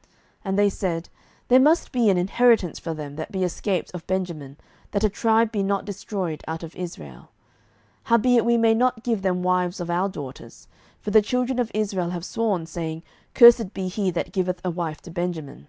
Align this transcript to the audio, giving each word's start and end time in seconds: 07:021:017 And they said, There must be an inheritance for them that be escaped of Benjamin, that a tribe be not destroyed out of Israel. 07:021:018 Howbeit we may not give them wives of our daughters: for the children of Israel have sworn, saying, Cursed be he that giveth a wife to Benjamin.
07:021:017 0.00 0.04
And 0.44 0.58
they 0.58 0.68
said, 0.68 1.08
There 1.48 1.60
must 1.60 1.90
be 1.90 2.10
an 2.10 2.18
inheritance 2.18 2.78
for 2.78 2.92
them 2.92 3.16
that 3.16 3.32
be 3.32 3.44
escaped 3.44 3.90
of 3.94 4.06
Benjamin, 4.06 4.58
that 4.90 5.04
a 5.04 5.08
tribe 5.08 5.50
be 5.50 5.62
not 5.62 5.86
destroyed 5.86 6.44
out 6.46 6.62
of 6.62 6.76
Israel. 6.76 7.30
07:021:018 8.04 8.04
Howbeit 8.10 8.44
we 8.44 8.56
may 8.58 8.74
not 8.74 9.02
give 9.02 9.22
them 9.22 9.42
wives 9.42 9.80
of 9.80 9.88
our 9.88 10.10
daughters: 10.10 10.68
for 11.00 11.10
the 11.10 11.22
children 11.22 11.58
of 11.58 11.70
Israel 11.72 12.10
have 12.10 12.26
sworn, 12.26 12.66
saying, 12.66 13.04
Cursed 13.32 13.72
be 13.72 13.88
he 13.88 14.10
that 14.10 14.32
giveth 14.32 14.60
a 14.62 14.70
wife 14.70 15.00
to 15.00 15.10
Benjamin. 15.10 15.66